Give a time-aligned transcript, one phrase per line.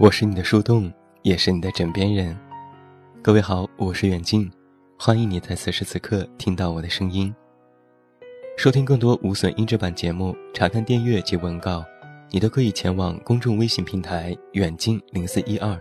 [0.00, 0.92] 我是你的树洞，
[1.22, 2.38] 也是你的枕边人。
[3.20, 4.48] 各位好，我是远近，
[4.96, 7.34] 欢迎你在此时此刻听到我的声音。
[8.56, 11.84] 收听更多无损音质版节目，查看电阅及文稿，
[12.30, 15.76] 你都可以前往公众微信平台远近零四一二，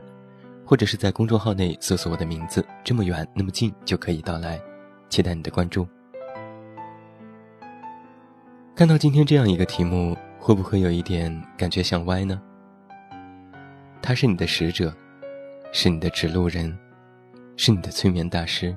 [0.65, 4.59] 或者是在公众号内搜索我的名字，这么远那么近就可以到来。
[5.09, 5.87] 期待你的关注。
[8.73, 12.41] 看到今天这样一个题目，会不会有一点感觉想歪呢？
[14.01, 14.93] 他是你的使者，
[15.71, 16.77] 是你的指路人，
[17.55, 18.75] 是你的催眠大师。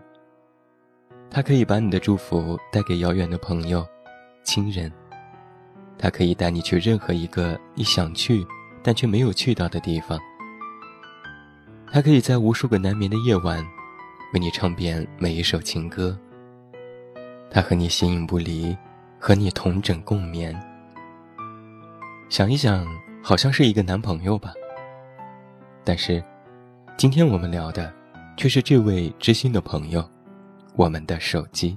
[1.31, 3.87] 他可以把你的祝福带给遥远的朋友、
[4.43, 4.91] 亲人。
[5.97, 8.45] 他可以带你去任何一个你想去
[8.83, 10.19] 但却没有去到的地方。
[11.93, 13.65] 他可以在无数个难眠的夜晚，
[14.33, 16.19] 为你唱遍每一首情歌。
[17.51, 18.77] 他和你形影不离，
[19.19, 20.59] 和你同枕共眠。
[22.29, 22.87] 想一想，
[23.23, 24.53] 好像是一个男朋友吧。
[25.91, 26.23] 但是，
[26.97, 27.93] 今天我们聊的，
[28.37, 30.09] 却是这位知心的朋友，
[30.77, 31.77] 我们的手机。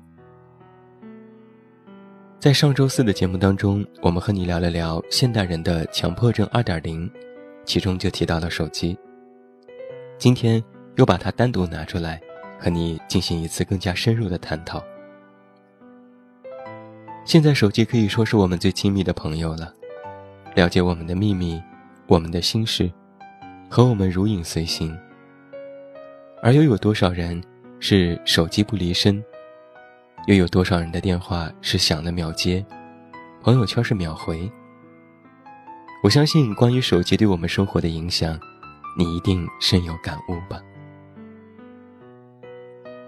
[2.39, 7.11] 在上周四的节目当中，我们和你聊了聊现代人的强迫症二点零，
[7.65, 8.95] 其中就提到了手机。
[10.19, 10.63] 今天
[10.97, 12.21] 又把它单独拿出来，
[12.59, 14.79] 和你进行一次更加深入的探讨。
[17.25, 19.73] 现在手机可以说是我们最亲密的朋友了，
[20.53, 21.59] 了解我们的秘密，
[22.05, 22.91] 我们的心事。
[23.75, 24.95] 和我们如影随形，
[26.43, 27.43] 而又有多少人
[27.79, 29.19] 是手机不离身？
[30.27, 32.63] 又有多少人的电话是响了秒接，
[33.41, 34.47] 朋友圈是秒回？
[36.03, 38.39] 我相信，关于手机对我们生活的影响，
[38.95, 40.61] 你一定深有感悟吧。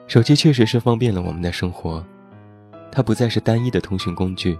[0.07, 2.03] 手机确实是方便了我们的生活，
[2.91, 4.57] 它不再是单一的通讯工具，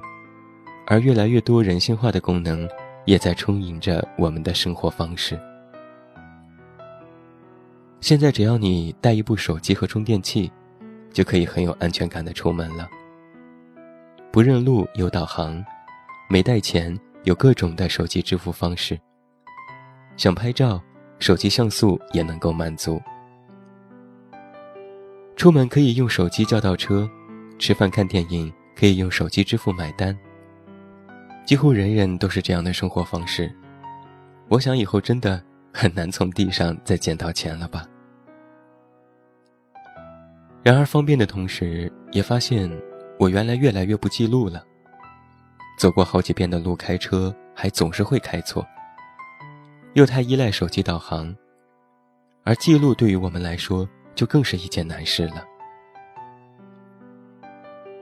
[0.85, 2.69] 而越来越多人性化的功能
[3.05, 5.35] 也在充盈着我们的生活方式。
[8.05, 10.51] 现在只要你带一部手机和充电器，
[11.11, 12.87] 就可以很有安全感的出门了。
[14.31, 15.65] 不认路有导航，
[16.29, 18.95] 没带钱有各种的手机支付方式。
[20.17, 20.79] 想拍照，
[21.17, 23.01] 手机像素也能够满足。
[25.35, 27.09] 出门可以用手机叫到车，
[27.57, 30.15] 吃饭看电影可以用手机支付买单。
[31.43, 33.51] 几乎人人都是这样的生活方式。
[34.47, 35.43] 我想以后真的
[35.73, 37.83] 很难从地上再捡到钱了吧。
[40.65, 42.67] 然而方便的同时，也发现
[43.19, 44.63] 我原来越来越不记录了。
[45.77, 48.65] 走过好几遍的路，开车还总是会开错。
[49.93, 51.35] 又太依赖手机导航，
[52.43, 55.45] 而记录对于我们来说就更是一件难事了。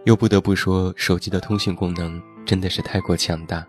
[0.06, 3.68] 又不得不说，手机的通讯功能真的是太过强大。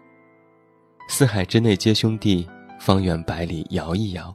[1.08, 4.32] 四海之内皆兄弟，方圆百里摇一摇，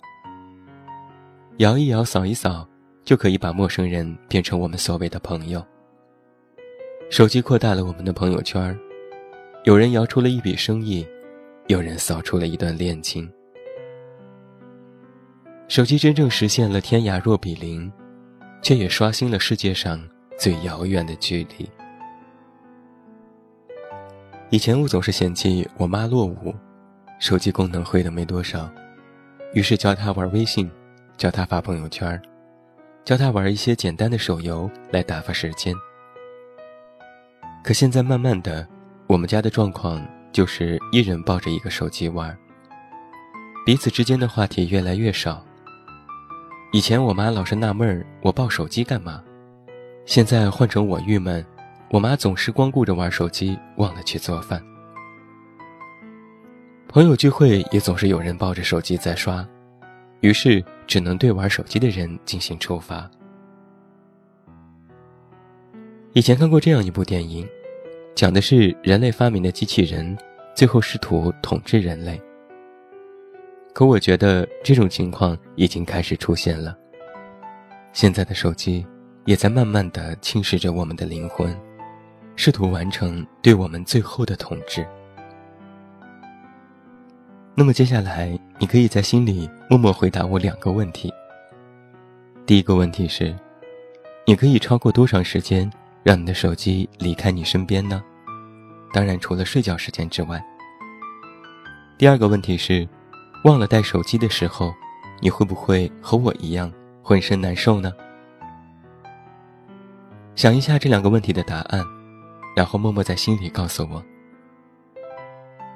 [1.59, 2.67] 摇一摇，扫一扫。
[3.03, 5.65] 就可以把陌生人变成我们所谓的朋友。
[7.09, 8.77] 手机扩大了我们的朋友圈
[9.63, 11.05] 有人摇出了一笔生意，
[11.67, 13.31] 有人扫出了一段恋情。
[15.67, 17.91] 手机真正实现了天涯若比邻，
[18.61, 19.99] 却也刷新了世界上
[20.37, 21.69] 最遥远的距离。
[24.49, 26.55] 以前我总是嫌弃我妈落伍，
[27.19, 28.67] 手机功能会的没多少，
[29.53, 30.69] 于是教她玩微信，
[31.17, 32.19] 教她发朋友圈
[33.09, 35.73] 教他玩一些简单的手游来打发时间。
[37.63, 38.67] 可现在慢慢的，
[39.07, 42.37] 我们家的状况就是一人抱着一个手机玩，
[43.65, 45.43] 彼此之间的话题越来越少。
[46.71, 49.23] 以前我妈老是纳闷儿我抱手机干嘛，
[50.05, 51.43] 现在换成我郁闷，
[51.89, 54.63] 我妈总是光顾着玩手机，忘了去做饭。
[56.87, 59.43] 朋友聚会也总是有人抱着手机在刷，
[60.21, 60.63] 于是。
[60.89, 63.07] 只能对玩手机的人进行处罚。
[66.13, 67.47] 以前看过这样一部电影，
[68.15, 70.17] 讲的是人类发明的机器人，
[70.55, 72.19] 最后试图统治人类。
[73.71, 76.75] 可我觉得这种情况已经开始出现了。
[77.93, 78.83] 现在的手机
[79.25, 81.55] 也在慢慢的侵蚀着我们的灵魂，
[82.35, 84.83] 试图完成对我们最后的统治。
[87.59, 91.13] 那么接下来，你可以在心里默默回答我两个问题。
[92.45, 93.35] 第一个问题是，
[94.25, 95.69] 你可以超过多长时间
[96.01, 98.01] 让你的手机离开你身边呢？
[98.93, 100.41] 当然，除了睡觉时间之外。
[101.97, 102.87] 第二个问题是，
[103.43, 104.73] 忘了带手机的时候，
[105.19, 106.71] 你会不会和我一样
[107.03, 107.91] 浑身难受呢？
[110.33, 111.85] 想一下这两个问题的答案，
[112.55, 114.01] 然后默默在心里告诉我。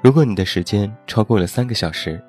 [0.04, 2.22] 如果你的时间超过了三个小时，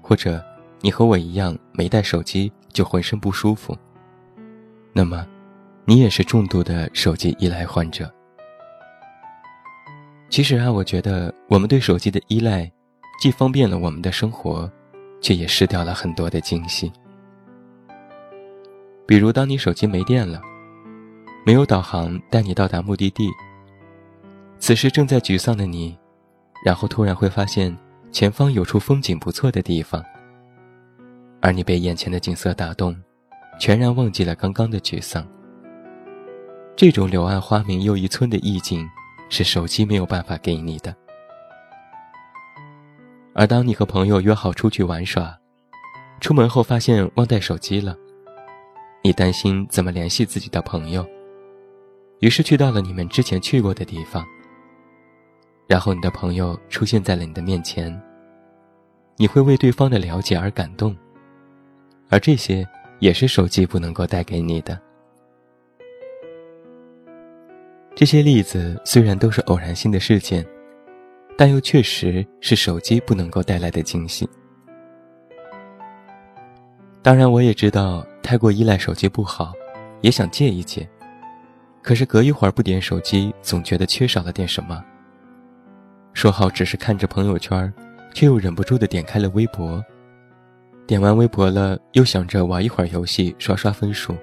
[0.00, 0.42] 或者
[0.80, 3.76] 你和我一样没带手机就浑身不舒服，
[4.94, 5.26] 那么，
[5.84, 8.10] 你也是重度的手机依赖患者。
[10.30, 12.72] 其实啊，我觉得我们对手机的依赖，
[13.20, 14.70] 既方便了我们的生活，
[15.20, 16.90] 却也失掉了很多的惊喜。
[19.06, 20.40] 比如，当你手机没电了，
[21.44, 23.28] 没有导航带你到达目的地，
[24.58, 25.94] 此时正在沮丧的你，
[26.66, 27.72] 然后突然会发现
[28.10, 30.04] 前方有处风景不错的地方，
[31.40, 33.00] 而你被眼前的景色打动，
[33.60, 35.24] 全然忘记了刚刚的沮丧。
[36.74, 38.84] 这种柳暗花明又一村的意境。
[39.28, 40.94] 是手机没有办法给你的。
[43.34, 45.36] 而当你和朋友约好出去玩耍，
[46.20, 47.96] 出门后发现忘带手机了，
[49.02, 51.04] 你担心怎么联系自己的朋友，
[52.20, 54.24] 于是去到了你们之前去过的地方。
[55.66, 57.92] 然后你的朋友出现在了你的面前，
[59.16, 60.96] 你会为对方的了解而感动，
[62.08, 62.66] 而这些
[63.00, 64.80] 也是手机不能够带给你的。
[67.94, 70.46] 这些例子虽然都是偶然性的事件，
[71.36, 74.28] 但又确实是手机不能够带来的惊喜。
[77.02, 79.52] 当然，我也知道太过依赖手机不好，
[80.00, 80.88] 也想戒一戒。
[81.80, 84.84] 可是隔一会儿不点手机，总觉得缺少了点什么。
[86.16, 87.70] 说好只是看着朋友圈，
[88.14, 89.84] 却又忍不住的点开了微博。
[90.86, 94.16] 点完微博了，又想着玩一会儿游戏，刷刷分数。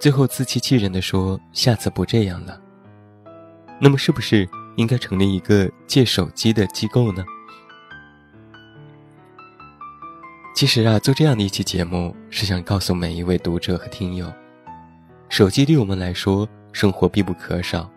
[0.00, 2.60] 最后自欺欺人的说：“下次不这样了。”
[3.78, 7.24] 那么是不是应该成立一个借手机的机构呢？
[10.52, 14.26] 其实啊，做这样的一期节目是想告诉每一位读者和听友，
[15.28, 17.88] 手机对我们来说生活必不可少，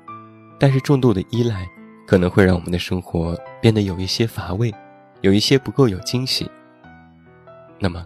[0.59, 1.67] 但是重度的依赖
[2.09, 4.73] 可能会让我们的生活变得有一些乏味，
[5.21, 6.49] 有一些不够有惊喜。
[7.77, 8.03] 那么，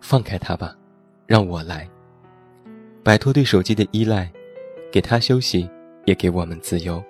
[0.00, 0.76] 放开它吧，
[1.26, 1.88] 让我来。
[3.02, 4.30] 摆脱对手机的依赖，
[4.92, 5.68] 给他休息，
[6.04, 7.02] 也给我们自由。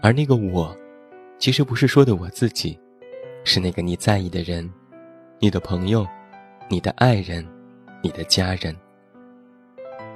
[0.00, 0.74] 而那个我，
[1.38, 2.80] 其实不是说的我自己，
[3.44, 4.66] 是那个你在意的人，
[5.38, 6.06] 你的朋友，
[6.70, 7.46] 你的爱人，
[8.00, 8.74] 你的家人。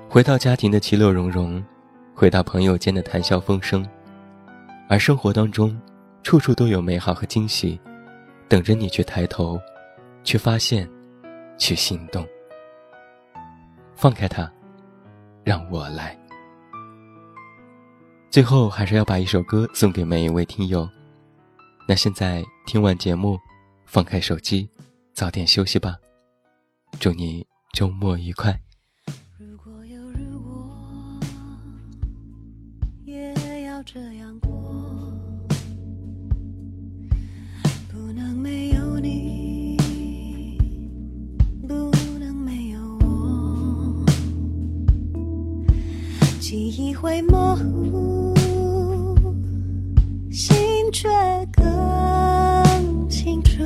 [0.09, 1.63] 回到家庭的其乐融融，
[2.15, 3.87] 回到朋友间的谈笑风生，
[4.91, 5.81] 而生活当中，
[6.25, 7.81] 处处都有美好和惊喜，
[8.49, 9.57] 等着你去抬头，
[10.25, 10.91] 去发现，
[11.57, 12.27] 去心动。
[13.95, 14.53] 放开他，
[15.45, 16.19] 让我来。
[18.31, 20.89] 最后还是要把一首歌送给每一位听友。
[21.87, 23.39] 那现在听完节目，
[23.87, 24.69] 放开手机，
[25.15, 25.97] 早点休息吧。
[26.99, 28.61] 祝你周末愉快。
[47.01, 48.35] 会模糊，
[50.31, 50.55] 心
[50.93, 51.09] 却
[51.51, 53.63] 更清楚。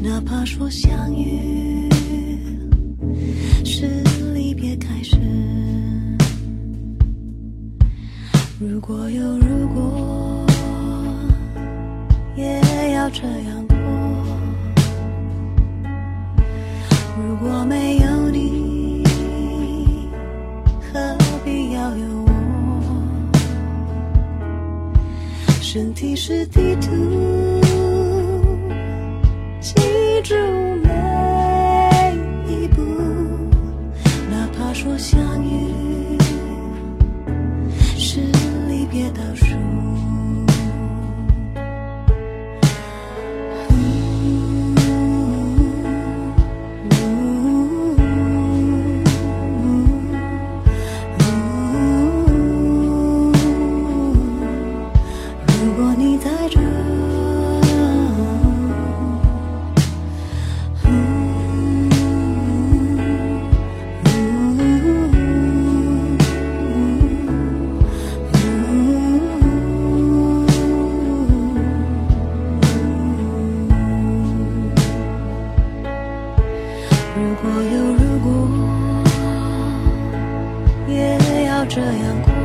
[0.00, 1.88] 哪怕说相遇
[3.64, 4.00] 是
[4.32, 5.16] 离别开始，
[8.60, 10.46] 如果有如果，
[12.36, 13.57] 也要这样
[25.98, 27.07] 其实地图。
[56.18, 56.58] 在这。
[77.20, 78.28] 如果有如果
[80.88, 82.37] 也要这样过。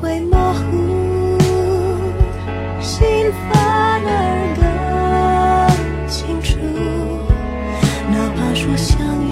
[0.00, 1.38] 会模糊
[2.80, 6.56] 心反而更清楚
[8.10, 9.27] 哪怕说相